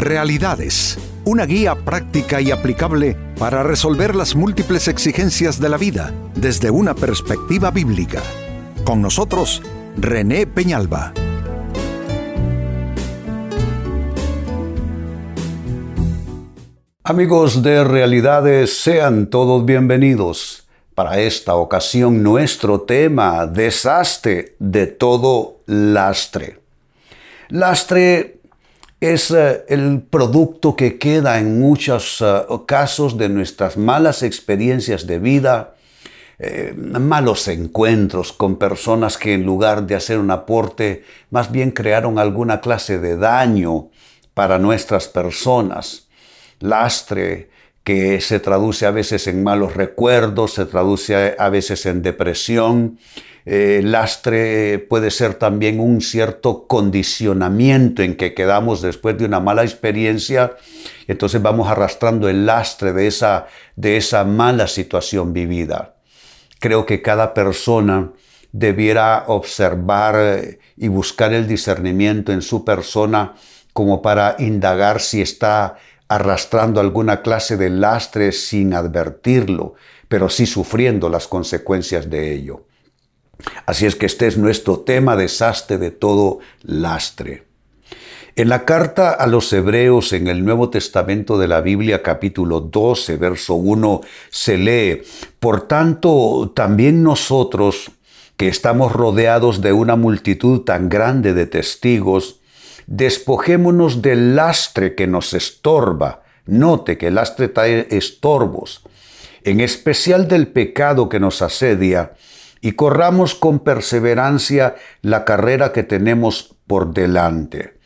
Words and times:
Realidades, 0.00 0.96
una 1.26 1.44
guía 1.44 1.74
práctica 1.74 2.40
y 2.40 2.50
aplicable 2.50 3.18
para 3.38 3.62
resolver 3.62 4.16
las 4.16 4.34
múltiples 4.34 4.88
exigencias 4.88 5.60
de 5.60 5.68
la 5.68 5.76
vida 5.76 6.14
desde 6.34 6.70
una 6.70 6.94
perspectiva 6.94 7.70
bíblica. 7.70 8.22
Con 8.82 9.02
nosotros, 9.02 9.60
René 9.98 10.46
Peñalba. 10.46 11.12
Amigos 17.04 17.62
de 17.62 17.84
Realidades, 17.84 18.80
sean 18.80 19.26
todos 19.26 19.66
bienvenidos. 19.66 20.66
Para 20.94 21.18
esta 21.18 21.56
ocasión 21.56 22.22
nuestro 22.22 22.80
tema, 22.80 23.46
desastre 23.46 24.56
de 24.58 24.86
todo 24.86 25.58
lastre. 25.66 26.58
Lastre 27.50 28.39
es 29.00 29.30
eh, 29.30 29.64
el 29.68 30.02
producto 30.02 30.76
que 30.76 30.98
queda 30.98 31.38
en 31.38 31.58
muchos 31.58 32.20
eh, 32.20 32.42
casos 32.66 33.16
de 33.16 33.30
nuestras 33.30 33.76
malas 33.76 34.22
experiencias 34.22 35.06
de 35.06 35.18
vida, 35.18 35.74
eh, 36.38 36.74
malos 36.76 37.48
encuentros 37.48 38.32
con 38.32 38.56
personas 38.56 39.16
que 39.16 39.34
en 39.34 39.44
lugar 39.44 39.86
de 39.86 39.94
hacer 39.94 40.18
un 40.18 40.30
aporte, 40.30 41.04
más 41.30 41.50
bien 41.50 41.70
crearon 41.70 42.18
alguna 42.18 42.60
clase 42.60 42.98
de 42.98 43.16
daño 43.16 43.88
para 44.34 44.58
nuestras 44.58 45.08
personas. 45.08 46.08
Lastre 46.60 47.50
que 47.82 48.20
se 48.20 48.38
traduce 48.38 48.84
a 48.84 48.90
veces 48.90 49.26
en 49.26 49.42
malos 49.42 49.74
recuerdos, 49.74 50.54
se 50.54 50.66
traduce 50.66 51.34
a 51.38 51.48
veces 51.48 51.86
en 51.86 52.02
depresión, 52.02 52.98
eh, 53.46 53.80
lastre 53.82 54.78
puede 54.78 55.10
ser 55.10 55.34
también 55.34 55.80
un 55.80 56.00
cierto 56.00 56.66
condicionamiento 56.66 58.02
en 58.02 58.16
que 58.16 58.34
quedamos 58.34 58.82
después 58.82 59.16
de 59.18 59.24
una 59.24 59.40
mala 59.40 59.62
experiencia, 59.62 60.56
entonces 61.08 61.40
vamos 61.40 61.68
arrastrando 61.68 62.28
el 62.28 62.46
lastre 62.46 62.92
de 62.92 63.06
esa, 63.06 63.46
de 63.76 63.96
esa 63.96 64.24
mala 64.24 64.66
situación 64.66 65.32
vivida. 65.32 65.96
Creo 66.58 66.84
que 66.84 67.00
cada 67.00 67.32
persona 67.32 68.12
debiera 68.52 69.24
observar 69.28 70.16
eh, 70.18 70.58
y 70.76 70.88
buscar 70.88 71.32
el 71.32 71.46
discernimiento 71.46 72.32
en 72.32 72.42
su 72.42 72.64
persona 72.64 73.34
como 73.72 74.02
para 74.02 74.36
indagar 74.38 75.00
si 75.00 75.22
está 75.22 75.76
arrastrando 76.08 76.80
alguna 76.80 77.22
clase 77.22 77.56
de 77.56 77.70
lastre 77.70 78.32
sin 78.32 78.74
advertirlo, 78.74 79.74
pero 80.08 80.28
sí 80.28 80.44
sufriendo 80.44 81.08
las 81.08 81.28
consecuencias 81.28 82.10
de 82.10 82.34
ello. 82.34 82.64
Así 83.66 83.86
es 83.86 83.96
que 83.96 84.06
este 84.06 84.26
es 84.26 84.36
nuestro 84.36 84.80
tema 84.80 85.16
desastre 85.16 85.78
de 85.78 85.90
todo 85.90 86.40
lastre. 86.62 87.50
En 88.36 88.48
la 88.48 88.64
carta 88.64 89.10
a 89.10 89.26
los 89.26 89.52
Hebreos 89.52 90.12
en 90.12 90.28
el 90.28 90.44
Nuevo 90.44 90.70
Testamento 90.70 91.36
de 91.36 91.48
la 91.48 91.60
Biblia 91.60 92.02
capítulo 92.02 92.60
12, 92.60 93.16
verso 93.16 93.54
1, 93.54 94.00
se 94.30 94.56
lee, 94.56 95.02
Por 95.40 95.66
tanto, 95.66 96.52
también 96.54 97.02
nosotros, 97.02 97.90
que 98.36 98.48
estamos 98.48 98.92
rodeados 98.92 99.60
de 99.60 99.72
una 99.72 99.96
multitud 99.96 100.60
tan 100.60 100.88
grande 100.88 101.34
de 101.34 101.46
testigos, 101.46 102.40
despojémonos 102.86 104.00
del 104.00 104.36
lastre 104.36 104.94
que 104.94 105.06
nos 105.06 105.34
estorba. 105.34 106.22
Note 106.46 106.96
que 106.96 107.08
el 107.08 107.16
lastre 107.16 107.48
trae 107.48 107.88
estorbos, 107.90 108.82
en 109.42 109.60
especial 109.60 110.28
del 110.28 110.48
pecado 110.48 111.08
que 111.08 111.20
nos 111.20 111.42
asedia, 111.42 112.12
y 112.60 112.72
corramos 112.72 113.34
con 113.34 113.60
perseverancia 113.60 114.76
la 115.02 115.24
carrera 115.24 115.72
que 115.72 115.82
tenemos 115.82 116.54
por 116.66 116.92
delante. 116.92 117.78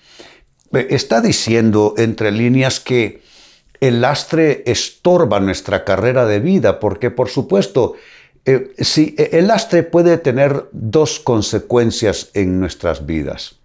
Está 0.73 1.21
diciendo 1.21 1.95
entre 1.97 2.33
líneas 2.33 2.81
que 2.81 3.23
el 3.81 4.01
lastre 4.01 4.63
estorba 4.67 5.41
nuestra 5.41 5.85
carrera 5.85 6.27
de 6.27 6.41
vida, 6.41 6.81
porque 6.81 7.11
por 7.11 7.29
supuesto, 7.29 7.95
eh, 8.45 8.73
si, 8.79 9.15
eh, 9.19 9.31
el 9.33 9.49
lastre 9.49 9.83
puede 9.83 10.19
tener 10.19 10.69
dos 10.73 11.21
consecuencias 11.21 12.31
en 12.35 12.61
nuestras 12.61 13.07
vidas. 13.07 13.57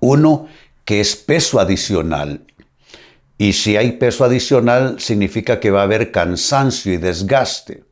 Uno, 0.00 0.48
que 0.84 1.00
es 1.00 1.16
peso 1.16 1.60
adicional. 1.60 2.44
Y 3.36 3.54
si 3.54 3.76
hay 3.76 3.92
peso 3.92 4.24
adicional, 4.24 5.00
significa 5.00 5.60
que 5.60 5.70
va 5.70 5.80
a 5.80 5.84
haber 5.84 6.12
cansancio 6.12 6.92
y 6.92 6.98
desgaste. 6.98 7.84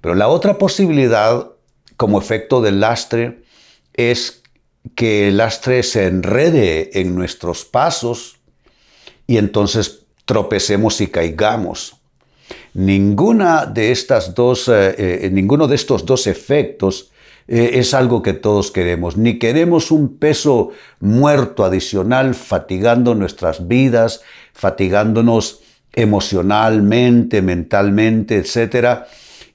Pero 0.00 0.14
la 0.14 0.28
otra 0.28 0.58
posibilidad 0.58 1.53
como 2.04 2.18
efecto 2.18 2.60
del 2.60 2.80
lastre 2.80 3.44
es 3.94 4.42
que 4.94 5.28
el 5.28 5.38
lastre 5.38 5.82
se 5.82 6.04
enrede 6.04 7.00
en 7.00 7.14
nuestros 7.14 7.64
pasos 7.64 8.36
y 9.26 9.38
entonces 9.38 10.00
tropecemos 10.26 11.00
y 11.00 11.06
caigamos. 11.06 11.96
Ninguna 12.74 13.64
de 13.64 13.90
estas 13.90 14.34
dos, 14.34 14.68
eh, 14.68 14.94
eh, 14.98 15.30
ninguno 15.32 15.66
de 15.66 15.76
estos 15.76 16.04
dos 16.04 16.26
efectos 16.26 17.10
eh, 17.48 17.70
es 17.72 17.94
algo 17.94 18.20
que 18.20 18.34
todos 18.34 18.70
queremos. 18.70 19.16
Ni 19.16 19.38
queremos 19.38 19.90
un 19.90 20.18
peso 20.18 20.72
muerto 21.00 21.64
adicional 21.64 22.34
fatigando 22.34 23.14
nuestras 23.14 23.66
vidas, 23.66 24.20
fatigándonos 24.52 25.60
emocionalmente, 25.94 27.40
mentalmente, 27.40 28.36
etcétera 28.36 29.06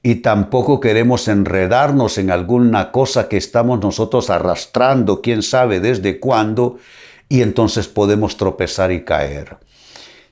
y 0.01 0.15
tampoco 0.15 0.79
queremos 0.79 1.27
enredarnos 1.27 2.17
en 2.17 2.31
alguna 2.31 2.91
cosa 2.91 3.27
que 3.27 3.37
estamos 3.37 3.79
nosotros 3.81 4.29
arrastrando, 4.29 5.21
quién 5.21 5.43
sabe 5.43 5.79
desde 5.79 6.19
cuándo, 6.19 6.77
y 7.27 7.41
entonces 7.41 7.87
podemos 7.87 8.37
tropezar 8.37 8.91
y 8.91 9.03
caer. 9.03 9.57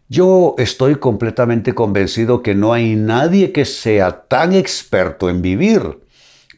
Yo 0.10 0.56
estoy 0.58 0.96
completamente 0.96 1.76
convencido 1.76 2.42
que 2.42 2.56
no 2.56 2.72
hay 2.72 2.96
nadie 2.96 3.52
que 3.52 3.66
sea 3.66 4.22
tan 4.22 4.54
experto 4.54 5.30
en 5.30 5.42
vivir 5.42 6.00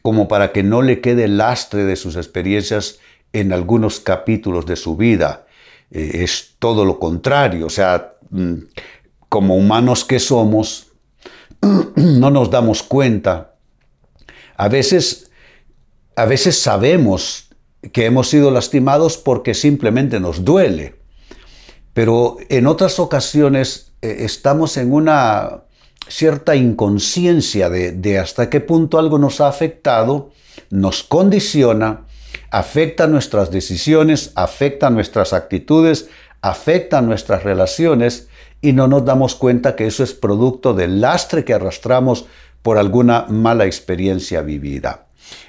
como 0.02 0.28
para 0.28 0.52
que 0.52 0.62
no 0.62 0.82
le 0.82 1.00
quede 1.00 1.26
lastre 1.26 1.84
de 1.84 1.96
sus 1.96 2.16
experiencias 2.16 3.00
en 3.32 3.52
algunos 3.52 4.00
capítulos 4.00 4.66
de 4.66 4.76
su 4.76 4.96
vida. 4.96 5.46
Eh, 5.90 6.22
es 6.22 6.54
todo 6.58 6.84
lo 6.84 6.98
contrario, 6.98 7.66
o 7.66 7.70
sea, 7.70 8.14
mm, 8.30 8.54
como 9.28 9.56
humanos 9.56 10.04
que 10.04 10.20
somos, 10.20 10.89
no 11.96 12.30
nos 12.30 12.50
damos 12.50 12.82
cuenta. 12.82 13.54
A 14.56 14.68
veces, 14.68 15.30
a 16.16 16.24
veces 16.26 16.60
sabemos 16.60 17.50
que 17.92 18.06
hemos 18.06 18.28
sido 18.28 18.50
lastimados 18.50 19.16
porque 19.16 19.54
simplemente 19.54 20.20
nos 20.20 20.44
duele. 20.44 20.96
Pero 21.92 22.36
en 22.48 22.66
otras 22.66 22.98
ocasiones 22.98 23.92
eh, 24.02 24.18
estamos 24.20 24.76
en 24.76 24.92
una 24.92 25.64
cierta 26.08 26.56
inconsciencia 26.56 27.70
de, 27.70 27.92
de, 27.92 28.18
hasta 28.18 28.50
qué 28.50 28.60
punto 28.60 28.98
algo 28.98 29.18
nos 29.18 29.40
ha 29.40 29.48
afectado, 29.48 30.30
nos 30.70 31.02
condiciona, 31.02 32.06
afecta 32.50 33.06
nuestras 33.06 33.50
decisiones, 33.50 34.32
afecta 34.34 34.90
nuestras 34.90 35.32
actitudes, 35.32 36.08
afecta 36.42 37.00
nuestras 37.00 37.44
relaciones 37.44 38.28
y 38.60 38.72
no 38.72 38.88
nos 38.88 39.04
damos 39.04 39.34
cuenta 39.34 39.76
que 39.76 39.86
eso 39.86 40.04
es 40.04 40.12
producto 40.12 40.74
del 40.74 41.00
lastre 41.00 41.44
que 41.44 41.54
arrastramos 41.54 42.26
por 42.62 42.78
alguna 42.78 43.26
mala 43.28 43.66
experiencia 43.66 44.42
vivida. 44.42 45.06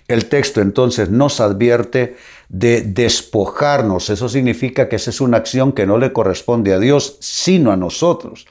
El 0.07 0.25
texto 0.25 0.61
entonces 0.61 1.09
nos 1.09 1.39
advierte 1.39 2.15
de 2.49 2.81
despojarnos. 2.81 4.09
Eso 4.09 4.29
significa 4.29 4.89
que 4.89 4.97
esa 4.97 5.09
es 5.09 5.21
una 5.21 5.37
acción 5.37 5.71
que 5.71 5.87
no 5.87 5.97
le 5.97 6.13
corresponde 6.13 6.73
a 6.73 6.79
Dios, 6.79 7.17
sino 7.19 7.71
a 7.71 7.77
nosotros. 7.77 8.45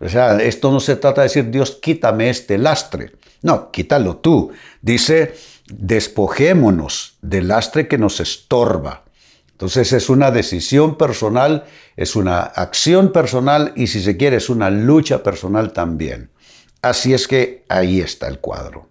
O 0.00 0.08
sea, 0.08 0.36
esto 0.42 0.70
no 0.70 0.80
se 0.80 0.96
trata 0.96 1.22
de 1.22 1.28
decir, 1.28 1.50
Dios, 1.50 1.78
quítame 1.80 2.28
este 2.28 2.58
lastre. 2.58 3.12
No, 3.42 3.70
quítalo 3.70 4.16
tú. 4.16 4.50
Dice, 4.82 5.34
despojémonos 5.68 7.16
del 7.22 7.48
lastre 7.48 7.88
que 7.88 7.98
nos 7.98 8.20
estorba. 8.20 9.05
Entonces 9.56 9.94
es 9.94 10.10
una 10.10 10.30
decisión 10.30 10.98
personal, 10.98 11.64
es 11.96 12.14
una 12.14 12.40
acción 12.40 13.10
personal 13.10 13.72
y 13.74 13.86
si 13.86 14.02
se 14.02 14.18
quiere 14.18 14.36
es 14.36 14.50
una 14.50 14.68
lucha 14.68 15.22
personal 15.22 15.72
también. 15.72 16.30
Así 16.82 17.14
es 17.14 17.26
que 17.26 17.64
ahí 17.70 18.02
está 18.02 18.28
el 18.28 18.38
cuadro. 18.38 18.90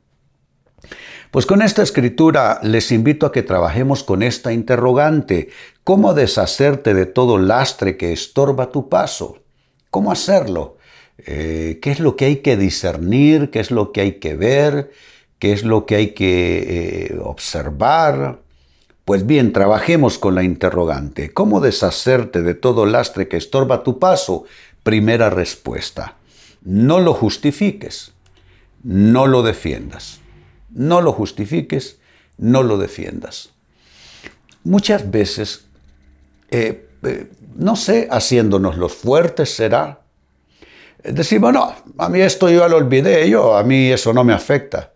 Pues 1.30 1.46
con 1.46 1.62
esta 1.62 1.84
escritura 1.84 2.60
les 2.64 2.92
invito 2.92 3.28
a 3.28 3.32
que 3.32 3.44
trabajemos 3.44 4.04
con 4.04 4.24
esta 4.24 4.54
interrogante. 4.54 5.50
¿Cómo 5.84 6.16
deshacerte 6.16 6.96
de 6.96 7.06
todo 7.06 7.38
lastre 7.38 7.96
que 7.96 8.12
estorba 8.12 8.72
tu 8.72 8.90
paso? 8.90 9.44
¿Cómo 9.92 10.12
hacerlo? 10.12 10.78
Eh, 11.20 11.78
¿Qué 11.80 11.92
es 11.92 12.00
lo 12.00 12.16
que 12.16 12.26
hay 12.26 12.38
que 12.38 12.58
discernir? 12.58 13.52
¿Qué 13.52 13.60
es 13.60 13.70
lo 13.70 13.92
que 13.92 14.02
hay 14.02 14.14
que 14.14 14.36
ver? 14.36 14.90
¿Qué 15.38 15.54
es 15.54 15.64
lo 15.64 15.86
que 15.86 15.96
hay 15.96 16.08
que 16.16 17.12
eh, 17.12 17.20
observar? 17.24 18.45
Pues 19.06 19.26
bien, 19.26 19.54
trabajemos 19.54 20.18
con 20.18 20.36
la 20.36 20.44
interrogante. 20.44 21.32
¿Cómo 21.32 21.62
deshacerte 21.62 22.42
de 22.42 22.56
todo 22.56 22.86
lastre 22.86 23.28
que 23.28 23.38
estorba 23.38 23.84
tu 23.84 24.00
paso? 24.00 24.46
Primera 24.84 25.30
respuesta. 25.30 26.18
No 26.64 27.00
lo 27.00 27.14
justifiques, 27.14 28.14
no 28.84 29.28
lo 29.28 29.44
defiendas. 29.44 30.20
No 30.72 31.02
lo 31.02 31.14
justifiques, 31.14 32.00
no 32.38 32.64
lo 32.64 32.78
defiendas. 32.78 33.52
Muchas 34.64 35.12
veces 35.12 35.66
eh, 36.50 36.88
eh, 37.04 37.28
no 37.56 37.76
sé, 37.76 38.08
haciéndonos 38.12 38.78
los 38.78 38.94
fuertes 38.94 39.56
será. 39.56 40.02
Decimos, 41.04 41.54
no, 41.54 41.74
a 41.98 42.10
mí 42.10 42.20
esto 42.20 42.50
yo 42.50 42.60
ya 42.60 42.68
lo 42.68 42.78
olvidé, 42.78 43.30
yo, 43.30 43.56
a 43.58 43.64
mí 43.64 43.92
eso 43.92 44.14
no 44.14 44.24
me 44.24 44.34
afecta. 44.34 44.92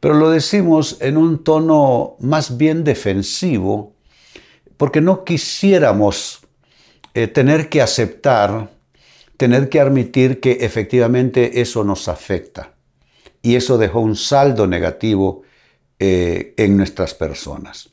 Pero 0.00 0.14
lo 0.14 0.30
decimos 0.30 0.96
en 1.00 1.16
un 1.16 1.42
tono 1.42 2.16
más 2.20 2.56
bien 2.56 2.84
defensivo, 2.84 3.94
porque 4.76 5.00
no 5.00 5.24
quisiéramos 5.24 6.40
eh, 7.14 7.26
tener 7.26 7.68
que 7.68 7.82
aceptar, 7.82 8.70
tener 9.36 9.68
que 9.68 9.80
admitir 9.80 10.40
que 10.40 10.58
efectivamente 10.60 11.60
eso 11.60 11.82
nos 11.82 12.06
afecta. 12.08 12.74
Y 13.42 13.56
eso 13.56 13.78
dejó 13.78 14.00
un 14.00 14.16
saldo 14.16 14.66
negativo 14.66 15.42
eh, 15.98 16.54
en 16.56 16.76
nuestras 16.76 17.14
personas. 17.14 17.90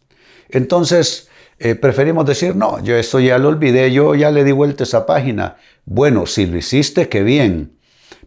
Entonces, 0.49 1.29
eh, 1.57 1.73
preferimos 1.73 2.25
decir, 2.25 2.55
no, 2.55 2.83
yo 2.83 2.95
eso 2.95 3.19
ya 3.19 3.37
lo 3.37 3.49
olvidé, 3.49 3.91
yo 3.91 4.13
ya 4.13 4.29
le 4.29 4.43
di 4.43 4.51
vuelta 4.51 4.83
esa 4.83 5.05
página. 5.05 5.57
Bueno, 5.85 6.25
si 6.25 6.45
lo 6.45 6.57
hiciste, 6.57 7.09
qué 7.09 7.23
bien. 7.23 7.77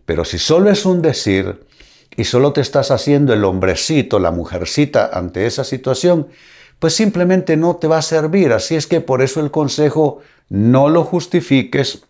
Pero 0.04 0.25
si 0.25 0.38
solo 0.38 0.70
es 0.70 0.84
un 0.84 1.02
decir 1.02 1.68
y 2.19 2.25
solo 2.25 2.53
te 2.53 2.61
estás 2.61 2.91
haciendo 2.91 3.32
el 3.32 3.44
hombrecito, 3.44 4.19
la 4.19 4.32
mujercita 4.32 5.09
ante 5.12 5.47
esa 5.47 5.62
situación, 5.62 6.26
pues 6.81 6.93
simplemente 6.93 7.56
no 7.56 7.76
te 7.76 7.87
va 7.87 7.99
a 7.99 8.03
servir. 8.03 8.53
Así 8.53 8.75
es 8.75 8.88
que 8.88 9.00
por 9.00 9.23
eso 9.23 9.41
el 9.41 9.53
consejo, 9.53 10.19
no 10.49 10.88
lo 10.88 11.05
justifiques 11.05 12.03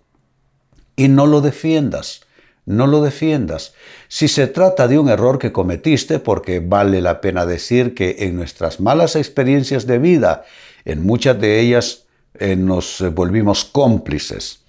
y 0.96 1.08
no 1.08 1.26
lo 1.26 1.40
defiendas 1.42 2.22
no 2.68 2.86
lo 2.86 3.00
defiendas. 3.00 3.72
Si 4.08 4.28
se 4.28 4.46
trata 4.46 4.88
de 4.88 4.98
un 4.98 5.08
error 5.08 5.38
que 5.38 5.52
cometiste, 5.52 6.18
porque 6.18 6.60
vale 6.60 7.00
la 7.00 7.22
pena 7.22 7.46
decir 7.46 7.94
que 7.94 8.16
en 8.20 8.36
nuestras 8.36 8.78
malas 8.78 9.16
experiencias 9.16 9.86
de 9.86 9.98
vida, 9.98 10.44
en 10.84 11.02
muchas 11.02 11.40
de 11.40 11.60
ellas 11.60 12.04
eh, 12.34 12.56
nos 12.56 13.02
volvimos 13.14 13.64
cómplices. 13.64 14.64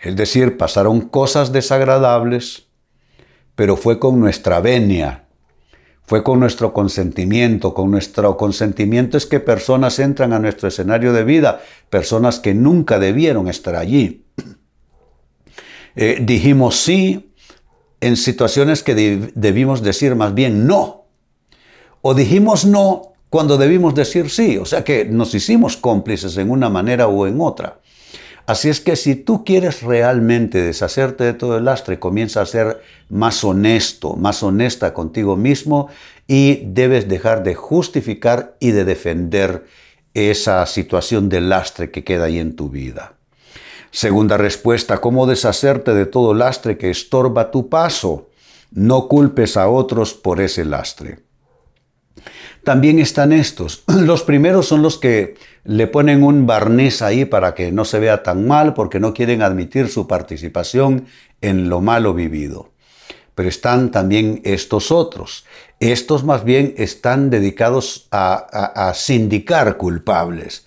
Es 0.00 0.16
decir, 0.16 0.56
pasaron 0.56 1.02
cosas 1.02 1.52
desagradables, 1.52 2.65
pero 3.56 3.76
fue 3.76 3.98
con 3.98 4.20
nuestra 4.20 4.60
venia, 4.60 5.26
fue 6.06 6.22
con 6.22 6.38
nuestro 6.38 6.72
consentimiento. 6.72 7.74
Con 7.74 7.90
nuestro 7.90 8.36
consentimiento 8.36 9.16
es 9.16 9.26
que 9.26 9.40
personas 9.40 9.98
entran 9.98 10.32
a 10.32 10.38
nuestro 10.38 10.68
escenario 10.68 11.12
de 11.12 11.24
vida, 11.24 11.60
personas 11.90 12.38
que 12.38 12.54
nunca 12.54 13.00
debieron 13.00 13.48
estar 13.48 13.74
allí. 13.74 14.24
Eh, 15.98 16.18
dijimos 16.20 16.76
sí 16.76 17.32
en 18.02 18.18
situaciones 18.18 18.82
que 18.82 18.94
debimos 19.34 19.82
decir 19.82 20.14
más 20.14 20.34
bien 20.34 20.66
no. 20.66 21.06
O 22.02 22.14
dijimos 22.14 22.66
no 22.66 23.14
cuando 23.30 23.56
debimos 23.56 23.94
decir 23.94 24.30
sí. 24.30 24.58
O 24.58 24.66
sea 24.66 24.84
que 24.84 25.06
nos 25.06 25.34
hicimos 25.34 25.76
cómplices 25.76 26.36
en 26.36 26.50
una 26.50 26.68
manera 26.68 27.08
o 27.08 27.26
en 27.26 27.40
otra. 27.40 27.80
Así 28.46 28.68
es 28.68 28.80
que 28.80 28.94
si 28.94 29.16
tú 29.16 29.44
quieres 29.44 29.82
realmente 29.82 30.62
deshacerte 30.62 31.24
de 31.24 31.34
todo 31.34 31.56
el 31.56 31.64
lastre, 31.64 31.98
comienza 31.98 32.40
a 32.40 32.46
ser 32.46 32.80
más 33.08 33.42
honesto, 33.42 34.14
más 34.14 34.42
honesta 34.44 34.94
contigo 34.94 35.36
mismo 35.36 35.88
y 36.28 36.62
debes 36.66 37.08
dejar 37.08 37.42
de 37.42 37.56
justificar 37.56 38.56
y 38.60 38.70
de 38.70 38.84
defender 38.84 39.66
esa 40.14 40.64
situación 40.66 41.28
de 41.28 41.40
lastre 41.40 41.90
que 41.90 42.04
queda 42.04 42.26
ahí 42.26 42.38
en 42.38 42.54
tu 42.54 42.70
vida. 42.70 43.14
Segunda 43.90 44.36
respuesta, 44.36 45.00
¿cómo 45.00 45.26
deshacerte 45.26 45.92
de 45.92 46.06
todo 46.06 46.32
lastre 46.32 46.78
que 46.78 46.90
estorba 46.90 47.50
tu 47.50 47.68
paso? 47.68 48.30
No 48.70 49.08
culpes 49.08 49.56
a 49.56 49.68
otros 49.68 50.14
por 50.14 50.40
ese 50.40 50.64
lastre. 50.64 51.25
También 52.66 52.98
están 52.98 53.32
estos. 53.32 53.84
Los 53.86 54.24
primeros 54.24 54.66
son 54.66 54.82
los 54.82 54.98
que 54.98 55.36
le 55.62 55.86
ponen 55.86 56.24
un 56.24 56.48
barniz 56.48 57.00
ahí 57.00 57.24
para 57.24 57.54
que 57.54 57.70
no 57.70 57.84
se 57.84 58.00
vea 58.00 58.24
tan 58.24 58.44
mal 58.48 58.74
porque 58.74 58.98
no 58.98 59.14
quieren 59.14 59.40
admitir 59.40 59.88
su 59.88 60.08
participación 60.08 61.06
en 61.40 61.68
lo 61.68 61.80
malo 61.80 62.12
vivido. 62.12 62.72
Pero 63.36 63.48
están 63.48 63.92
también 63.92 64.40
estos 64.42 64.90
otros. 64.90 65.44
Estos 65.78 66.24
más 66.24 66.42
bien 66.42 66.74
están 66.76 67.30
dedicados 67.30 68.08
a, 68.10 68.92
sindicar 68.96 69.76
culpables. 69.76 70.66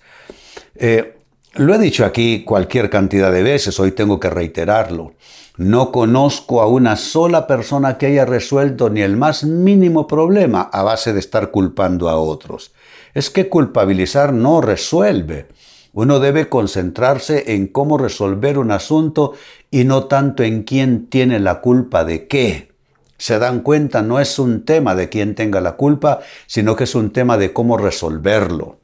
Eh, 0.76 1.18
lo 1.56 1.74
he 1.74 1.78
dicho 1.78 2.06
aquí 2.06 2.44
cualquier 2.44 2.88
cantidad 2.88 3.30
de 3.30 3.42
veces, 3.42 3.78
hoy 3.78 3.92
tengo 3.92 4.18
que 4.18 4.30
reiterarlo. 4.30 5.16
No 5.56 5.92
conozco 5.92 6.62
a 6.62 6.66
una 6.66 6.96
sola 6.96 7.46
persona 7.46 7.98
que 7.98 8.06
haya 8.06 8.24
resuelto 8.24 8.88
ni 8.88 9.02
el 9.02 9.16
más 9.16 9.44
mínimo 9.44 10.06
problema 10.06 10.62
a 10.72 10.82
base 10.82 11.12
de 11.12 11.20
estar 11.20 11.50
culpando 11.50 12.08
a 12.08 12.16
otros. 12.16 12.72
Es 13.14 13.30
que 13.30 13.48
culpabilizar 13.48 14.32
no 14.32 14.60
resuelve. 14.60 15.48
Uno 15.92 16.20
debe 16.20 16.48
concentrarse 16.48 17.54
en 17.54 17.66
cómo 17.66 17.98
resolver 17.98 18.58
un 18.58 18.70
asunto 18.70 19.34
y 19.70 19.84
no 19.84 20.04
tanto 20.04 20.44
en 20.44 20.62
quién 20.62 21.06
tiene 21.06 21.40
la 21.40 21.60
culpa 21.60 22.04
de 22.04 22.28
qué. 22.28 22.70
Se 23.18 23.38
dan 23.38 23.60
cuenta, 23.60 24.00
no 24.00 24.20
es 24.20 24.38
un 24.38 24.64
tema 24.64 24.94
de 24.94 25.08
quién 25.08 25.34
tenga 25.34 25.60
la 25.60 25.72
culpa, 25.72 26.20
sino 26.46 26.76
que 26.76 26.84
es 26.84 26.94
un 26.94 27.10
tema 27.10 27.36
de 27.36 27.52
cómo 27.52 27.76
resolverlo 27.76 28.80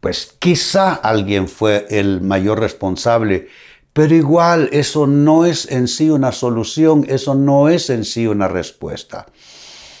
pues 0.00 0.34
quizá 0.38 0.94
alguien 0.94 1.46
fue 1.46 1.86
el 1.90 2.22
mayor 2.22 2.58
responsable, 2.58 3.48
pero 3.92 4.14
igual 4.14 4.68
eso 4.72 5.06
no 5.06 5.44
es 5.44 5.70
en 5.70 5.88
sí 5.88 6.10
una 6.10 6.32
solución, 6.32 7.04
eso 7.08 7.34
no 7.34 7.68
es 7.68 7.90
en 7.90 8.04
sí 8.04 8.26
una 8.26 8.48
respuesta. 8.48 9.26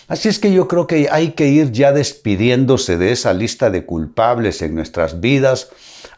Así 0.06 0.28
es 0.28 0.38
que 0.38 0.52
yo 0.52 0.66
creo 0.66 0.86
que 0.86 1.08
hay 1.10 1.32
que 1.32 1.48
ir 1.48 1.70
ya 1.70 1.92
despidiéndose 1.92 2.96
de 2.96 3.12
esa 3.12 3.32
lista 3.32 3.70
de 3.70 3.86
culpables 3.86 4.60
en 4.62 4.74
nuestras 4.74 5.20
vidas, 5.20 5.70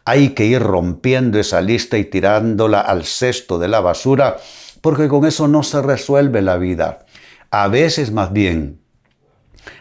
hay 0.05 0.31
que 0.31 0.47
ir 0.47 0.63
rompiendo 0.63 1.39
esa 1.39 1.61
lista 1.61 1.99
y 1.99 2.05
tirándola 2.05 2.81
al 2.81 3.05
cesto 3.05 3.59
de 3.59 3.69
la 3.69 3.81
basura, 3.81 4.39
porque 4.81 5.09
con 5.09 5.27
eso 5.27 5.47
no 5.47 5.63
se 5.63 5.81
resuelve 5.83 6.43
la 6.43 6.57
vida. 6.57 7.07
A 7.51 7.69
veces 7.69 8.13
más 8.13 8.33
bien, 8.33 8.81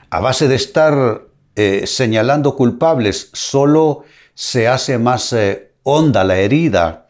a 0.09 0.19
base 0.19 0.47
de 0.47 0.55
estar 0.55 1.23
eh, 1.55 1.87
señalando 1.87 2.55
culpables, 2.55 3.29
solo 3.33 4.03
se 4.33 4.67
hace 4.67 4.97
más 4.97 5.31
eh, 5.33 5.71
honda 5.83 6.23
la 6.23 6.37
herida, 6.37 7.00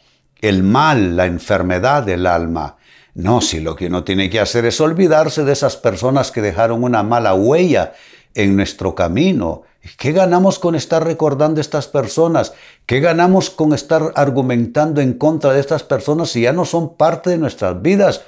el 0.41 0.63
mal, 0.63 1.15
la 1.15 1.25
enfermedad 1.25 2.03
del 2.03 2.25
alma. 2.25 2.77
No, 3.13 3.41
si 3.41 3.59
lo 3.59 3.75
que 3.75 3.87
uno 3.87 4.03
tiene 4.03 4.29
que 4.29 4.39
hacer 4.39 4.65
es 4.65 4.79
olvidarse 4.81 5.43
de 5.43 5.53
esas 5.53 5.77
personas 5.77 6.31
que 6.31 6.41
dejaron 6.41 6.83
una 6.83 7.03
mala 7.03 7.33
huella 7.33 7.93
en 8.33 8.55
nuestro 8.55 8.95
camino. 8.95 9.63
¿Qué 9.97 10.11
ganamos 10.11 10.59
con 10.59 10.75
estar 10.75 11.03
recordando 11.03 11.59
estas 11.59 11.87
personas? 11.87 12.53
¿Qué 12.85 12.99
ganamos 12.99 13.49
con 13.49 13.73
estar 13.73 14.13
argumentando 14.15 15.01
en 15.01 15.13
contra 15.13 15.53
de 15.53 15.59
estas 15.59 15.83
personas 15.83 16.29
si 16.29 16.41
ya 16.41 16.53
no 16.53 16.65
son 16.65 16.95
parte 16.95 17.31
de 17.31 17.37
nuestras 17.37 17.81
vidas? 17.81 18.21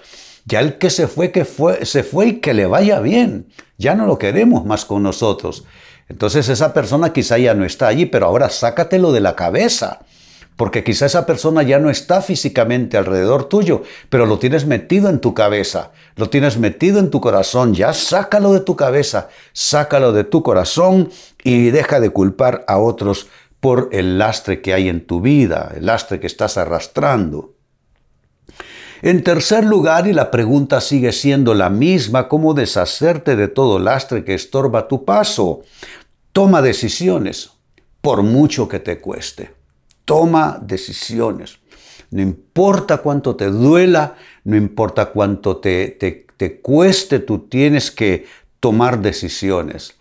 Ya 0.45 0.59
el 0.59 0.77
que 0.77 0.89
se 0.89 1.07
fue, 1.07 1.31
que 1.31 1.45
fue, 1.45 1.85
se 1.85 2.03
fue 2.03 2.27
y 2.27 2.39
que 2.39 2.53
le 2.53 2.65
vaya 2.65 2.99
bien. 2.99 3.47
Ya 3.77 3.95
no 3.95 4.05
lo 4.05 4.17
queremos 4.17 4.65
más 4.65 4.83
con 4.83 5.03
nosotros. 5.03 5.63
Entonces 6.09 6.49
esa 6.49 6.73
persona 6.73 7.13
quizá 7.13 7.37
ya 7.37 7.53
no 7.53 7.63
está 7.63 7.87
allí, 7.87 8.05
pero 8.05 8.25
ahora 8.25 8.49
sácatelo 8.49 9.11
de 9.13 9.21
la 9.21 9.35
cabeza. 9.35 10.01
Porque 10.55 10.83
quizá 10.83 11.07
esa 11.07 11.25
persona 11.25 11.63
ya 11.63 11.79
no 11.79 11.89
está 11.89 12.21
físicamente 12.21 12.97
alrededor 12.97 13.45
tuyo, 13.45 13.83
pero 14.09 14.25
lo 14.25 14.37
tienes 14.37 14.65
metido 14.65 15.09
en 15.09 15.19
tu 15.19 15.33
cabeza, 15.33 15.91
lo 16.15 16.29
tienes 16.29 16.57
metido 16.57 16.99
en 16.99 17.09
tu 17.09 17.21
corazón, 17.21 17.73
ya 17.73 17.93
sácalo 17.93 18.53
de 18.53 18.59
tu 18.59 18.75
cabeza, 18.75 19.29
sácalo 19.51 20.11
de 20.11 20.23
tu 20.23 20.43
corazón 20.43 21.09
y 21.43 21.71
deja 21.71 21.99
de 21.99 22.11
culpar 22.11 22.63
a 22.67 22.77
otros 22.77 23.27
por 23.59 23.89
el 23.91 24.17
lastre 24.17 24.61
que 24.61 24.73
hay 24.73 24.89
en 24.89 25.07
tu 25.07 25.21
vida, 25.21 25.71
el 25.75 25.85
lastre 25.87 26.19
que 26.19 26.27
estás 26.27 26.57
arrastrando. 26.57 27.53
En 29.01 29.23
tercer 29.23 29.65
lugar, 29.65 30.07
y 30.07 30.13
la 30.13 30.31
pregunta 30.31 30.79
sigue 30.79 31.11
siendo 31.11 31.53
la 31.53 31.69
misma, 31.69 32.29
¿cómo 32.29 32.53
deshacerte 32.53 33.35
de 33.35 33.47
todo 33.47 33.79
lastre 33.79 34.23
que 34.23 34.33
estorba 34.33 34.87
tu 34.87 35.03
paso? 35.03 35.61
Toma 36.31 36.61
decisiones, 36.61 37.51
por 38.01 38.23
mucho 38.23 38.67
que 38.67 38.79
te 38.79 38.99
cueste. 38.99 39.62
Toma 40.05 40.59
decisiones. 40.61 41.59
No 42.11 42.21
importa 42.21 42.97
cuánto 42.97 43.35
te 43.35 43.49
duela, 43.49 44.15
no 44.43 44.55
importa 44.55 45.07
cuánto 45.07 45.57
te, 45.57 45.87
te, 45.87 46.59
cueste, 46.61 47.19
tú 47.19 47.47
tienes 47.47 47.89
que 47.89 48.25
tomar 48.59 49.01
decisiones. 49.01 49.95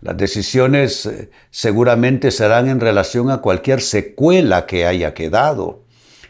Las 0.00 0.16
decisiones 0.16 1.06
eh, 1.06 1.30
seguramente 1.50 2.30
serán 2.30 2.68
en 2.68 2.80
relación 2.80 3.30
a 3.30 3.38
cualquier 3.38 3.80
secuela 3.80 4.66
que 4.66 4.84
haya 4.84 5.14
quedado. 5.14 5.84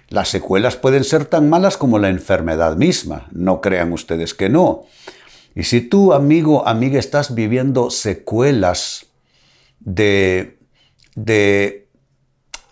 Las 0.09 0.29
secuelas 0.29 0.77
pueden 0.77 1.03
ser 1.03 1.25
tan 1.25 1.49
malas 1.49 1.77
como 1.77 1.99
la 1.99 2.11
enfermedad 2.11 2.77
misma, 2.77 3.27
no 3.33 3.61
crean 3.61 3.93
ustedes 3.93 4.35
que 4.35 4.49
no. 4.49 4.85
Y 5.57 5.65
si 5.65 5.81
tú, 5.81 6.13
amigo, 6.13 6.69
amiga, 6.69 6.99
estás 6.99 7.35
viviendo 7.35 7.91
secuelas 7.91 9.07
de, 9.81 10.59
de 11.15 11.86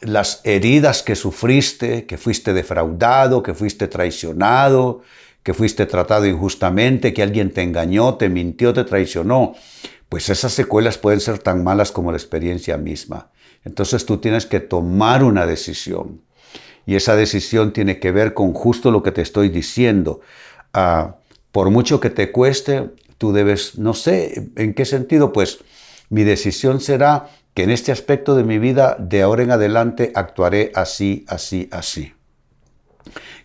las 0.05 0.41
heridas 0.45 1.03
que 1.03 1.17
sufriste, 1.17 2.07
que 2.07 2.19
fuiste 2.19 2.53
defraudado, 2.53 3.43
que 3.43 3.55
fuiste 3.55 3.89
traicionado, 3.89 5.03
que 5.43 5.55
fuiste 5.55 5.87
tratado 5.87 6.27
injustamente, 6.27 7.13
que 7.13 7.23
alguien 7.23 7.51
te 7.51 7.63
engañó, 7.63 8.15
te 8.15 8.29
mintió, 8.29 8.73
te 8.73 8.85
traicionó, 8.85 9.55
pues 10.09 10.29
esas 10.29 10.53
secuelas 10.53 10.99
pueden 10.99 11.21
ser 11.21 11.39
tan 11.39 11.65
malas 11.65 11.93
como 11.93 12.11
la 12.11 12.17
experiencia 12.17 12.77
misma. 12.79 13.31
Entonces 13.65 14.07
tú 14.07 14.19
tienes 14.19 14.47
que 14.47 14.61
tomar 14.61 15.25
una 15.25 15.47
decisión. 15.47 16.23
Y 16.87 16.97
esa 16.97 17.17
decisión 17.17 17.73
tiene 17.73 17.99
que 17.99 18.13
ver 18.13 18.35
con 18.35 18.53
justo 18.53 18.91
lo 18.91 19.03
que 19.03 19.13
te 19.13 19.23
estoy 19.23 19.49
diciendo. 19.49 20.21
Ah, 20.73 21.17
por 21.51 21.71
mucho 21.71 22.01
que 22.01 22.11
te 22.11 22.31
cueste, 22.31 22.91
tú 23.17 23.33
debes, 23.33 23.79
no 23.79 23.95
sé, 23.95 24.51
¿en 24.57 24.75
qué 24.75 24.85
sentido? 24.85 25.33
Pues 25.33 25.61
mi 26.11 26.25
decisión 26.25 26.81
será 26.81 27.31
que 27.55 27.63
en 27.63 27.71
este 27.71 27.93
aspecto 27.93 28.35
de 28.35 28.45
mi 28.45 28.59
vida, 28.59 28.97
de 28.99 29.23
ahora 29.23 29.45
en 29.45 29.53
adelante, 29.53 30.13
actuaré 30.15 30.73
así, 30.75 31.25
así, 31.29 31.69
así. 31.71 32.13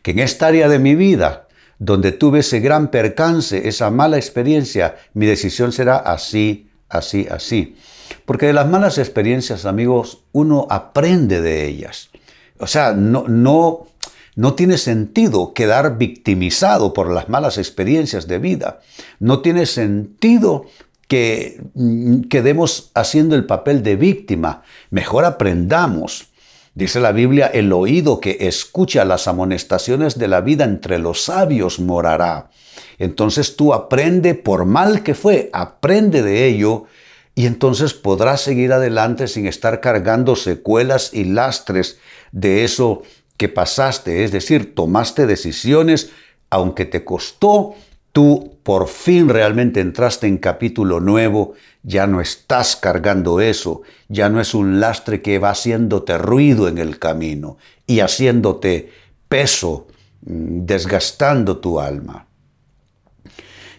Que 0.01 0.11
en 0.11 0.19
esta 0.19 0.47
área 0.47 0.67
de 0.67 0.79
mi 0.79 0.95
vida, 0.95 1.47
donde 1.77 2.11
tuve 2.11 2.39
ese 2.39 2.59
gran 2.59 2.89
percance, 2.89 3.67
esa 3.67 3.91
mala 3.91 4.17
experiencia, 4.17 4.97
mi 5.13 5.27
decisión 5.27 5.71
será 5.71 5.97
así, 5.97 6.69
así, 6.89 7.27
así. 7.29 7.77
Porque 8.25 8.47
de 8.47 8.53
las 8.53 8.67
malas 8.67 8.97
experiencias, 8.97 9.65
amigos, 9.65 10.23
uno 10.31 10.65
aprende 10.69 11.41
de 11.41 11.67
ellas. 11.67 12.09
O 12.57 12.67
sea, 12.67 12.93
no, 12.93 13.25
no, 13.27 13.87
no 14.35 14.55
tiene 14.55 14.77
sentido 14.77 15.53
quedar 15.53 15.97
victimizado 15.97 16.93
por 16.93 17.11
las 17.11 17.29
malas 17.29 17.57
experiencias 17.57 18.27
de 18.27 18.39
vida. 18.39 18.79
No 19.19 19.41
tiene 19.41 19.67
sentido 19.67 20.65
que 21.09 21.59
mm, 21.73 22.21
quedemos 22.29 22.91
haciendo 22.93 23.35
el 23.35 23.45
papel 23.45 23.83
de 23.83 23.97
víctima. 23.97 24.61
Mejor 24.91 25.25
aprendamos. 25.25 26.27
Dice 26.75 27.01
la 27.01 27.11
Biblia, 27.11 27.47
el 27.47 27.73
oído 27.73 28.21
que 28.21 28.37
escucha 28.41 29.03
las 29.03 29.27
amonestaciones 29.27 30.17
de 30.17 30.29
la 30.29 30.39
vida 30.39 30.63
entre 30.63 30.99
los 30.99 31.23
sabios 31.23 31.79
morará. 31.79 32.51
Entonces 32.99 33.57
tú 33.57 33.73
aprende, 33.73 34.35
por 34.35 34.65
mal 34.65 35.03
que 35.03 35.15
fue, 35.15 35.49
aprende 35.51 36.21
de 36.21 36.45
ello 36.45 36.85
y 37.33 37.47
entonces 37.47 37.93
podrás 37.93 38.41
seguir 38.41 38.71
adelante 38.71 39.27
sin 39.27 39.47
estar 39.47 39.81
cargando 39.81 40.35
secuelas 40.35 41.11
y 41.11 41.25
lastres 41.25 41.97
de 42.31 42.63
eso 42.63 43.01
que 43.35 43.49
pasaste. 43.49 44.23
Es 44.23 44.31
decir, 44.31 44.75
tomaste 44.75 45.25
decisiones, 45.25 46.11
aunque 46.51 46.85
te 46.85 47.03
costó, 47.03 47.73
tú 48.11 48.57
por 48.63 48.87
fin 48.87 49.29
realmente 49.29 49.79
entraste 49.79 50.27
en 50.27 50.37
capítulo 50.37 50.99
nuevo, 50.99 51.53
ya 51.83 52.07
no 52.07 52.21
estás 52.21 52.75
cargando 52.75 53.39
eso, 53.39 53.81
ya 54.07 54.29
no 54.29 54.41
es 54.41 54.53
un 54.53 54.79
lastre 54.79 55.21
que 55.21 55.39
va 55.39 55.51
haciéndote 55.51 56.17
ruido 56.17 56.67
en 56.67 56.77
el 56.77 56.99
camino 56.99 57.57
y 57.87 58.01
haciéndote 58.01 58.91
peso, 59.27 59.87
mm, 60.25 60.65
desgastando 60.65 61.57
tu 61.57 61.79
alma. 61.79 62.25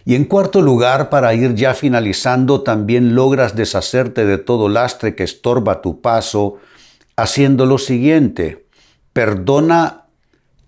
Y 0.03 0.15
en 0.15 0.25
cuarto 0.25 0.61
lugar, 0.61 1.09
para 1.09 1.33
ir 1.35 1.53
ya 1.53 1.73
finalizando, 1.73 2.61
también 2.61 3.13
logras 3.13 3.55
deshacerte 3.55 4.25
de 4.25 4.39
todo 4.39 4.67
lastre 4.67 5.15
que 5.15 5.23
estorba 5.23 5.81
tu 5.81 6.01
paso, 6.01 6.57
haciendo 7.15 7.67
lo 7.67 7.77
siguiente, 7.77 8.65
perdona, 9.13 10.05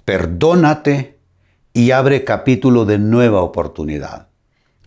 perdónate 0.06 1.13
y 1.74 1.92
abre 1.92 2.24
capítulo 2.24 2.86
de 2.86 3.00
nueva 3.00 3.42
oportunidad. 3.42 4.28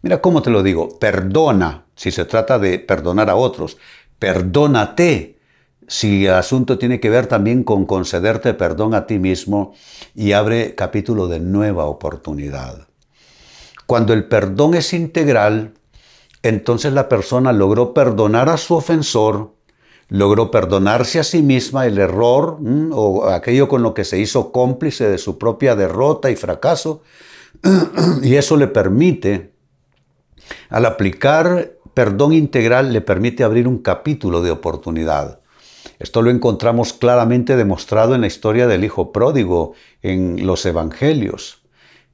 Mira 0.02 0.20
cómo 0.20 0.40
te 0.40 0.50
lo 0.50 0.62
digo, 0.62 0.98
perdona 1.00 1.86
si 1.96 2.12
se 2.12 2.24
trata 2.24 2.58
de 2.58 2.78
perdonar 2.78 3.28
a 3.28 3.34
otros, 3.34 3.76
perdónate 4.18 5.38
si 5.88 6.26
el 6.26 6.34
asunto 6.34 6.78
tiene 6.78 7.00
que 7.00 7.10
ver 7.10 7.26
también 7.26 7.64
con 7.64 7.86
concederte 7.86 8.54
perdón 8.54 8.94
a 8.94 9.06
ti 9.06 9.18
mismo 9.18 9.74
y 10.14 10.32
abre 10.32 10.74
capítulo 10.74 11.26
de 11.26 11.40
nueva 11.40 11.86
oportunidad. 11.86 12.86
Cuando 13.86 14.12
el 14.12 14.24
perdón 14.24 14.74
es 14.74 14.92
integral, 14.92 15.74
entonces 16.42 16.92
la 16.92 17.08
persona 17.08 17.52
logró 17.52 17.94
perdonar 17.94 18.48
a 18.48 18.56
su 18.56 18.74
ofensor, 18.74 19.55
logró 20.08 20.50
perdonarse 20.50 21.18
a 21.18 21.24
sí 21.24 21.42
misma 21.42 21.86
el 21.86 21.98
error 21.98 22.58
o 22.92 23.28
aquello 23.28 23.68
con 23.68 23.82
lo 23.82 23.94
que 23.94 24.04
se 24.04 24.18
hizo 24.18 24.52
cómplice 24.52 25.08
de 25.08 25.18
su 25.18 25.38
propia 25.38 25.74
derrota 25.74 26.30
y 26.30 26.36
fracaso, 26.36 27.02
y 28.22 28.34
eso 28.36 28.56
le 28.56 28.68
permite, 28.68 29.52
al 30.68 30.86
aplicar 30.86 31.72
perdón 31.94 32.34
integral, 32.34 32.92
le 32.92 33.00
permite 33.00 33.42
abrir 33.42 33.66
un 33.66 33.78
capítulo 33.78 34.42
de 34.42 34.50
oportunidad. 34.50 35.40
Esto 35.98 36.20
lo 36.20 36.30
encontramos 36.30 36.92
claramente 36.92 37.56
demostrado 37.56 38.14
en 38.14 38.20
la 38.20 38.26
historia 38.26 38.66
del 38.66 38.84
Hijo 38.84 39.12
Pródigo 39.12 39.72
en 40.02 40.46
los 40.46 40.66
Evangelios. 40.66 41.62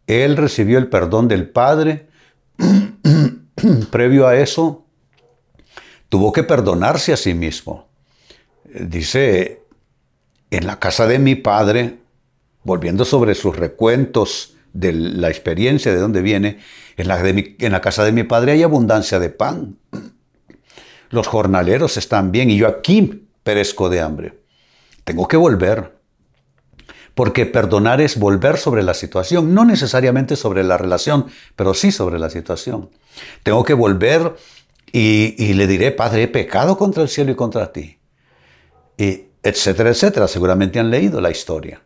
Él 0.07 0.37
recibió 0.37 0.79
el 0.79 0.89
perdón 0.89 1.27
del 1.27 1.49
Padre. 1.51 2.09
Previo 3.91 4.29
a 4.29 4.37
eso, 4.37 4.85
tuvo 6.13 6.31
que 6.31 6.43
perdonarse 6.43 7.15
a 7.15 7.17
sí 7.17 7.33
mismo. 7.33 7.89
Dice, 8.67 9.63
en 10.51 10.67
la 10.67 10.79
casa 10.79 11.07
de 11.07 11.19
mi 11.19 11.37
Padre, 11.37 12.01
volviendo 12.65 13.07
sobre 13.07 13.35
sus 13.35 13.57
recuentos 13.57 14.55
de 14.75 14.93
la 14.93 15.31
experiencia 15.31 15.91
de 15.91 15.97
dónde 15.97 16.21
viene, 16.21 16.59
en 16.99 17.09
la, 17.09 17.19
en 17.27 17.73
la 17.73 17.81
casa 17.81 18.05
de 18.05 18.13
mi 18.13 18.25
Padre 18.25 18.53
hay 18.53 18.63
abundancia 18.63 19.19
de 19.21 19.31
pan. 19.31 19.79
Los 21.09 21.29
jornaleros 21.29 21.97
están 21.97 22.31
bien 22.31 22.51
y 22.51 22.59
yo 22.59 22.69
aquí 22.69 23.27
perezco 23.43 23.89
de 23.89 24.03
hambre. 24.03 24.39
Tengo 25.05 25.27
que 25.27 25.39
volver. 25.39 25.97
Porque 27.15 27.47
perdonar 27.47 28.03
es 28.03 28.19
volver 28.19 28.59
sobre 28.59 28.83
la 28.83 28.93
situación, 28.93 29.55
no 29.55 29.65
necesariamente 29.65 30.37
sobre 30.37 30.63
la 30.63 30.77
relación, 30.77 31.29
pero 31.57 31.73
sí 31.73 31.91
sobre 31.91 32.19
la 32.19 32.29
situación. 32.29 32.91
Tengo 33.43 33.65
que 33.65 33.73
volver 33.73 34.35
y, 34.93 35.55
le 35.55 35.67
diré, 35.67 35.91
Padre, 35.91 36.25
he 36.25 36.29
pecado 36.29 36.77
contra 36.77 37.03
el 37.03 37.09
cielo 37.09 37.33
y 37.33 37.35
contra 37.35 37.73
ti. 37.73 37.99
Y 38.99 39.25
etcétera, 39.43 39.91
etcétera. 39.91 40.29
Seguramente 40.29 40.79
han 40.79 40.91
leído 40.91 41.21
la 41.21 41.31
historia. 41.31 41.83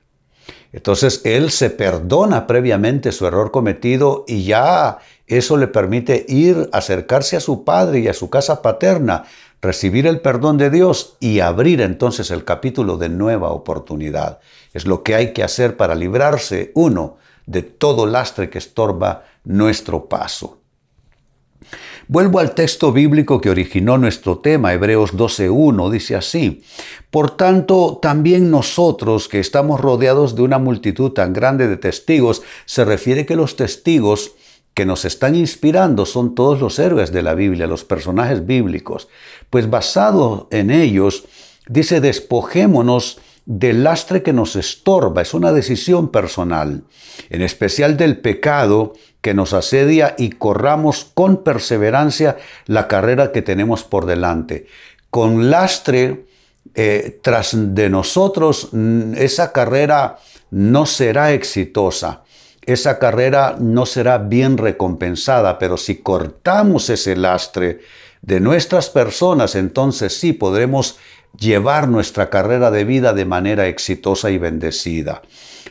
Entonces 0.72 1.20
él 1.24 1.50
se 1.50 1.70
perdona 1.70 2.46
previamente 2.46 3.12
su 3.12 3.26
error 3.26 3.52
cometido 3.52 4.24
y 4.26 4.44
ya 4.44 4.98
eso 5.26 5.56
le 5.56 5.68
permite 5.68 6.26
ir, 6.28 6.68
acercarse 6.72 7.36
a 7.36 7.40
su 7.40 7.64
padre 7.64 8.00
y 8.00 8.08
a 8.08 8.12
su 8.14 8.28
casa 8.28 8.60
paterna, 8.60 9.24
recibir 9.62 10.06
el 10.06 10.20
perdón 10.20 10.58
de 10.58 10.70
Dios 10.70 11.16
y 11.20 11.40
abrir 11.40 11.80
entonces 11.80 12.30
el 12.30 12.44
capítulo 12.44 12.98
de 12.98 13.08
nueva 13.08 13.50
oportunidad. 13.50 14.40
Es 14.74 14.84
lo 14.84 15.02
que 15.02 15.14
hay 15.14 15.32
que 15.32 15.44
hacer 15.44 15.76
para 15.76 15.94
librarse, 15.94 16.72
uno, 16.74 17.16
de 17.46 17.62
todo 17.62 18.06
lastre 18.06 18.50
que 18.50 18.58
estorba 18.58 19.24
nuestro 19.44 20.08
paso. 20.08 20.58
Vuelvo 22.08 22.38
al 22.38 22.54
texto 22.54 22.92
bíblico 22.92 23.40
que 23.40 23.50
originó 23.50 23.98
nuestro 23.98 24.38
tema, 24.38 24.72
Hebreos 24.72 25.14
12.1, 25.14 25.90
dice 25.90 26.14
así, 26.14 26.62
Por 27.10 27.36
tanto, 27.36 27.98
también 28.00 28.48
nosotros 28.48 29.26
que 29.28 29.40
estamos 29.40 29.80
rodeados 29.80 30.36
de 30.36 30.42
una 30.42 30.58
multitud 30.58 31.10
tan 31.10 31.32
grande 31.32 31.66
de 31.66 31.76
testigos, 31.76 32.42
se 32.64 32.84
refiere 32.84 33.26
que 33.26 33.34
los 33.34 33.56
testigos 33.56 34.32
que 34.72 34.86
nos 34.86 35.04
están 35.04 35.34
inspirando 35.34 36.06
son 36.06 36.36
todos 36.36 36.60
los 36.60 36.78
héroes 36.78 37.10
de 37.10 37.22
la 37.22 37.34
Biblia, 37.34 37.66
los 37.66 37.82
personajes 37.82 38.46
bíblicos. 38.46 39.08
Pues 39.50 39.68
basado 39.68 40.46
en 40.52 40.70
ellos, 40.70 41.24
dice, 41.66 42.00
despojémonos 42.00 43.18
del 43.46 43.82
lastre 43.82 44.22
que 44.22 44.32
nos 44.32 44.54
estorba, 44.54 45.22
es 45.22 45.34
una 45.34 45.52
decisión 45.52 46.10
personal, 46.10 46.84
en 47.30 47.42
especial 47.42 47.96
del 47.96 48.18
pecado 48.18 48.92
que 49.26 49.34
nos 49.34 49.54
asedia 49.54 50.14
y 50.16 50.30
corramos 50.30 51.10
con 51.12 51.42
perseverancia 51.42 52.36
la 52.66 52.86
carrera 52.86 53.32
que 53.32 53.42
tenemos 53.42 53.82
por 53.82 54.06
delante. 54.06 54.68
Con 55.10 55.50
lastre 55.50 56.26
eh, 56.76 57.18
tras 57.22 57.50
de 57.52 57.90
nosotros, 57.90 58.68
mm, 58.70 59.14
esa 59.16 59.50
carrera 59.50 60.18
no 60.52 60.86
será 60.86 61.32
exitosa 61.32 62.22
esa 62.66 62.98
carrera 62.98 63.56
no 63.58 63.84
será 63.86 64.18
bien 64.18 64.58
recompensada, 64.58 65.58
pero 65.58 65.76
si 65.76 65.96
cortamos 65.96 66.90
ese 66.90 67.14
lastre 67.14 67.80
de 68.22 68.40
nuestras 68.40 68.90
personas, 68.90 69.54
entonces 69.54 70.18
sí 70.18 70.32
podremos 70.32 70.98
llevar 71.38 71.88
nuestra 71.88 72.28
carrera 72.28 72.72
de 72.72 72.84
vida 72.84 73.12
de 73.12 73.24
manera 73.24 73.68
exitosa 73.68 74.30
y 74.30 74.38
bendecida. 74.38 75.22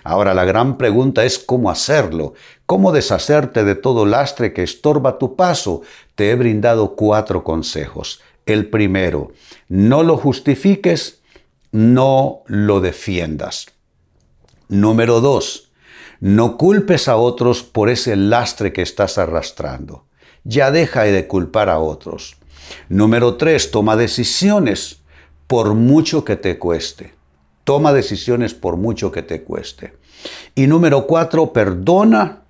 Ahora 0.06 0.36
la 0.36 0.46
gran 0.46 0.78
pregunta 0.78 1.26
es 1.26 1.40
cómo 1.40 1.72
hacerlo, 1.72 2.36
cómo 2.68 2.92
deshacerte 2.92 3.64
de 3.64 3.74
todo 3.74 4.06
lastre 4.06 4.54
que 4.54 4.62
estorba 4.62 5.18
tu 5.18 5.36
paso. 5.36 5.82
Te 6.14 6.30
he 6.30 6.36
brindado 6.36 6.96
cuatro 6.96 7.44
consejos. 7.44 8.22
El 8.46 8.70
primero, 8.70 9.32
no 9.68 10.04
lo 10.04 10.18
justifiques, 10.18 11.22
no 11.72 12.44
lo 12.46 12.82
defiendas. 12.82 13.66
Número 14.68 15.22
dos, 15.22 15.72
no 16.20 16.56
culpes 16.56 17.08
a 17.08 17.16
otros 17.16 17.64
por 17.64 17.90
ese 17.90 18.16
lastre 18.16 18.74
que 18.74 18.84
estás 18.84 19.18
arrastrando. 19.18 20.06
Ya 20.44 20.70
deja 20.70 21.02
de 21.02 21.26
culpar 21.26 21.68
a 21.68 21.80
otros. 21.80 22.38
Número 22.90 23.38
tres, 23.38 23.72
toma 23.72 23.96
decisiones 23.96 25.00
por 25.48 25.74
mucho 25.74 26.24
que 26.24 26.36
te 26.36 26.60
cueste. 26.60 27.16
Toma 27.66 27.92
decisiones 27.92 28.54
por 28.54 28.78
mucho 28.78 29.12
que 29.12 29.24
te 29.24 29.44
cueste. 29.44 29.94
Y 30.56 30.68
número 30.68 31.06
cuatro, 31.08 31.52
perdona, 31.52 32.44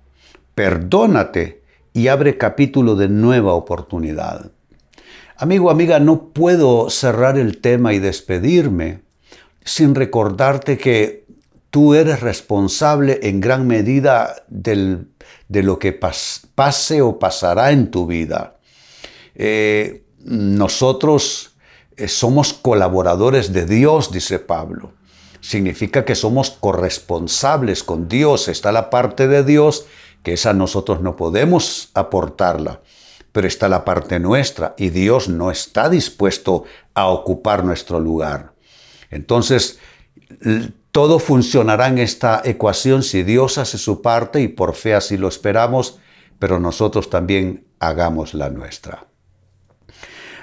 perdónate 0.54 1.62
y 1.92 2.08
abre 2.08 2.38
capítulo 2.38 2.94
de 2.94 3.08
nueva 3.08 3.54
oportunidad. 3.54 4.52
Amigo, 5.38 5.70
amiga, 5.70 5.98
no 5.98 6.28
puedo 6.28 6.88
cerrar 6.90 7.38
el 7.38 7.58
tema 7.58 7.92
y 7.92 7.98
despedirme 7.98 9.00
sin 9.64 9.94
recordarte 9.94 10.78
que 10.78 11.26
tú 11.70 11.94
eres 11.94 12.20
responsable 12.20 13.20
en 13.22 13.40
gran 13.40 13.66
medida 13.66 14.36
del, 14.48 15.08
de 15.48 15.62
lo 15.62 15.78
que 15.78 15.92
pase 15.92 17.02
o 17.02 17.18
pasará 17.18 17.72
en 17.72 17.90
tu 17.90 18.06
vida. 18.06 18.56
Eh, 19.34 20.04
nosotros 20.24 21.56
eh, 21.96 22.08
somos 22.08 22.52
colaboradores 22.52 23.52
de 23.52 23.66
Dios, 23.66 24.10
dice 24.10 24.38
Pablo. 24.38 24.92
Significa 25.46 26.04
que 26.04 26.16
somos 26.16 26.50
corresponsables 26.50 27.84
con 27.84 28.08
Dios. 28.08 28.48
Está 28.48 28.72
la 28.72 28.90
parte 28.90 29.28
de 29.28 29.44
Dios 29.44 29.86
que 30.24 30.32
esa 30.32 30.52
nosotros 30.52 31.02
no 31.02 31.14
podemos 31.14 31.90
aportarla, 31.94 32.80
pero 33.30 33.46
está 33.46 33.68
la 33.68 33.84
parte 33.84 34.18
nuestra 34.18 34.74
y 34.76 34.88
Dios 34.88 35.28
no 35.28 35.52
está 35.52 35.88
dispuesto 35.88 36.64
a 36.94 37.06
ocupar 37.06 37.62
nuestro 37.62 38.00
lugar. 38.00 38.54
Entonces, 39.08 39.78
todo 40.90 41.20
funcionará 41.20 41.86
en 41.86 41.98
esta 41.98 42.42
ecuación 42.44 43.04
si 43.04 43.22
Dios 43.22 43.56
hace 43.56 43.78
su 43.78 44.02
parte 44.02 44.40
y 44.40 44.48
por 44.48 44.74
fe 44.74 44.94
así 44.94 45.16
lo 45.16 45.28
esperamos, 45.28 46.00
pero 46.40 46.58
nosotros 46.58 47.08
también 47.08 47.68
hagamos 47.78 48.34
la 48.34 48.50
nuestra. 48.50 49.06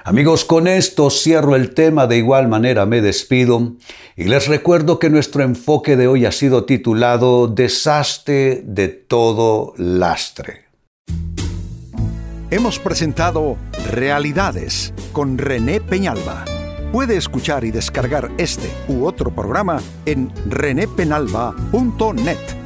Amigos, 0.06 0.44
con 0.44 0.68
esto 0.68 1.08
cierro 1.08 1.56
el 1.56 1.72
tema, 1.72 2.06
de 2.06 2.18
igual 2.18 2.46
manera 2.46 2.84
me 2.84 3.00
despido 3.00 3.72
y 4.16 4.24
les 4.24 4.48
recuerdo 4.48 4.98
que 4.98 5.08
nuestro 5.08 5.42
enfoque 5.42 5.96
de 5.96 6.08
hoy 6.08 6.26
ha 6.26 6.32
sido 6.32 6.66
titulado 6.66 7.48
Desastre 7.48 8.60
de 8.66 8.88
todo 8.88 9.72
lastre. 9.78 10.66
Hemos 12.50 12.78
presentado 12.78 13.56
Realidades 13.92 14.92
con 15.12 15.38
René 15.38 15.80
Peñalba. 15.80 16.44
Puede 16.92 17.16
escuchar 17.16 17.64
y 17.64 17.70
descargar 17.70 18.30
este 18.36 18.68
u 18.88 19.06
otro 19.06 19.34
programa 19.34 19.80
en 20.04 20.30
renépenalba.net 20.50 22.63